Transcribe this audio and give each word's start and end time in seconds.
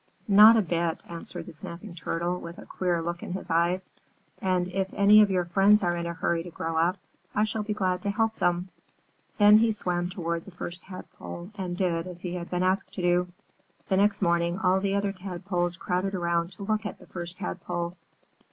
"Not 0.27 0.57
a 0.57 0.63
bit," 0.63 0.99
answered 1.07 1.45
the 1.45 1.53
Snapping 1.53 1.93
Turtle, 1.93 2.39
with 2.41 2.57
a 2.57 2.65
queer 2.65 3.03
look 3.03 3.21
in 3.21 3.33
his 3.33 3.51
eyes. 3.51 3.91
"And 4.41 4.67
if 4.67 4.91
any 4.95 5.21
of 5.21 5.29
your 5.29 5.45
friends 5.45 5.83
are 5.83 5.95
in 5.95 6.07
a 6.07 6.13
hurry 6.15 6.41
to 6.41 6.49
grow 6.49 6.75
up, 6.75 6.97
I 7.35 7.43
shall 7.43 7.61
be 7.61 7.75
glad 7.75 8.01
to 8.01 8.09
help 8.09 8.37
them." 8.37 8.69
Then 9.37 9.59
he 9.59 9.71
swam 9.71 10.09
toward 10.09 10.45
the 10.45 10.49
First 10.49 10.81
Tadpole 10.85 11.51
and 11.55 11.77
did 11.77 12.07
as 12.07 12.21
he 12.21 12.33
had 12.33 12.49
been 12.49 12.63
asked 12.63 12.95
to 12.95 13.01
do. 13.03 13.27
The 13.89 13.97
next 13.97 14.23
morning 14.23 14.57
all 14.57 14.79
the 14.79 14.95
other 14.95 15.11
Tadpoles 15.11 15.75
crowded 15.75 16.15
around 16.15 16.53
to 16.53 16.63
look 16.63 16.83
at 16.83 16.97
the 16.97 17.05
First 17.05 17.37
Tadpole. 17.37 17.95